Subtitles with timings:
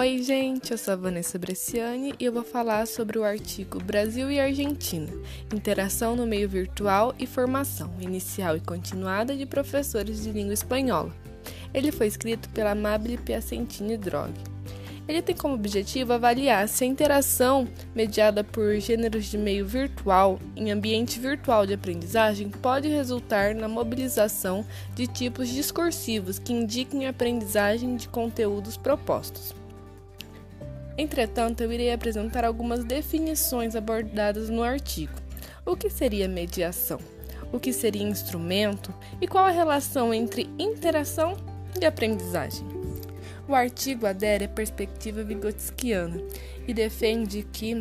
[0.00, 4.30] Oi, gente, eu sou a Vanessa Bresciani e eu vou falar sobre o artigo Brasil
[4.30, 5.10] e Argentina:
[5.52, 11.12] Interação no meio virtual e formação inicial e continuada de professores de língua espanhola.
[11.74, 14.32] Ele foi escrito pela Amable Piacentini Drog.
[15.08, 20.70] Ele tem como objetivo avaliar se a interação mediada por gêneros de meio virtual em
[20.70, 27.96] ambiente virtual de aprendizagem pode resultar na mobilização de tipos discursivos que indiquem a aprendizagem
[27.96, 29.57] de conteúdos propostos.
[30.98, 35.12] Entretanto, eu irei apresentar algumas definições abordadas no artigo.
[35.64, 36.98] O que seria mediação?
[37.52, 38.92] O que seria instrumento?
[39.20, 41.36] E qual a relação entre interação
[41.80, 42.66] e aprendizagem?
[43.46, 46.20] O artigo adere à perspectiva vigotskiana
[46.66, 47.74] e defende que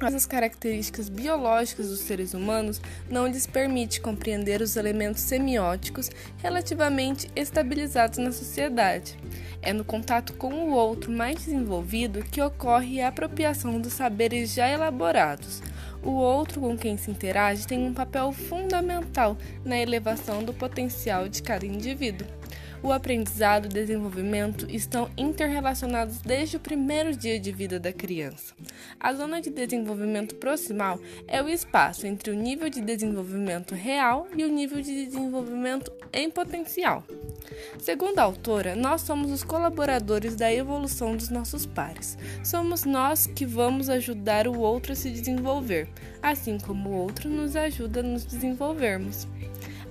[0.00, 8.18] as características biológicas dos seres humanos não lhes permite compreender os elementos semióticos relativamente estabilizados
[8.18, 9.16] na sociedade.
[9.62, 14.68] É no contato com o outro mais desenvolvido que ocorre a apropriação dos saberes já
[14.68, 15.62] elaborados.
[16.02, 21.42] O outro com quem se interage tem um papel fundamental na elevação do potencial de
[21.42, 22.28] cada indivíduo.
[22.82, 28.54] O aprendizado e o desenvolvimento estão interrelacionados desde o primeiro dia de vida da criança.
[29.00, 34.44] A zona de desenvolvimento proximal é o espaço entre o nível de desenvolvimento real e
[34.44, 37.02] o nível de desenvolvimento em potencial.
[37.78, 42.18] Segundo a autora, nós somos os colaboradores da evolução dos nossos pares.
[42.44, 45.88] Somos nós que vamos ajudar o outro a se desenvolver,
[46.22, 49.26] assim como o outro nos ajuda a nos desenvolvermos.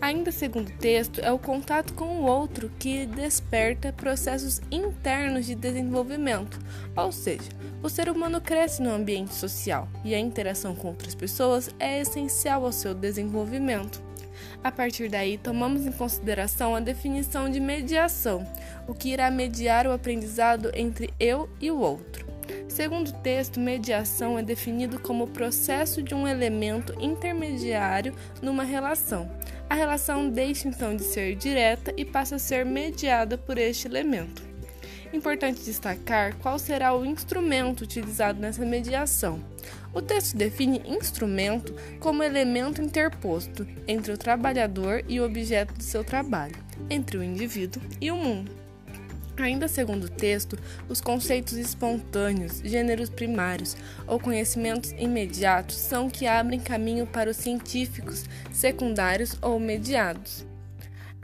[0.01, 5.55] Ainda segundo o texto, é o contato com o outro que desperta processos internos de
[5.55, 6.59] desenvolvimento,
[6.95, 7.49] ou seja,
[7.81, 12.65] o ser humano cresce no ambiente social e a interação com outras pessoas é essencial
[12.65, 14.03] ao seu desenvolvimento.
[14.63, 18.45] A partir daí, tomamos em consideração a definição de mediação,
[18.87, 22.25] o que irá mediar o aprendizado entre eu e o outro.
[22.67, 29.29] Segundo o texto, mediação é definido como o processo de um elemento intermediário numa relação,
[29.69, 34.43] a relação deixa então de ser direta e passa a ser mediada por este elemento.
[35.13, 39.41] Importante destacar qual será o instrumento utilizado nessa mediação.
[39.93, 46.03] O texto define instrumento como elemento interposto entre o trabalhador e o objeto do seu
[46.03, 46.55] trabalho,
[46.89, 48.64] entre o indivíduo e o mundo.
[49.37, 50.57] Ainda segundo o texto,
[50.87, 53.75] os conceitos espontâneos, gêneros primários
[54.07, 60.45] ou conhecimentos imediatos são que abrem caminho para os científicos secundários ou mediados.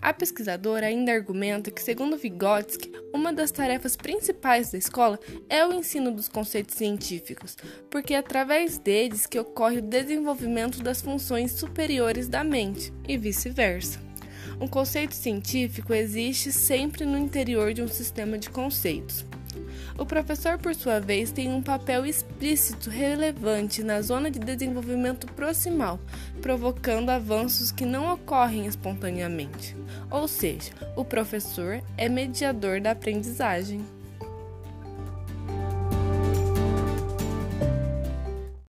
[0.01, 5.71] A pesquisadora ainda argumenta que, segundo Vygotsky, uma das tarefas principais da escola é o
[5.71, 7.55] ensino dos conceitos científicos,
[7.89, 14.10] porque é através deles que ocorre o desenvolvimento das funções superiores da mente e vice-versa.
[14.59, 19.25] Um conceito científico existe sempre no interior de um sistema de conceitos.
[19.97, 25.99] O professor, por sua vez, tem um papel explícito relevante na zona de desenvolvimento proximal,
[26.41, 29.75] provocando avanços que não ocorrem espontaneamente.
[30.09, 33.85] Ou seja, o professor é mediador da aprendizagem.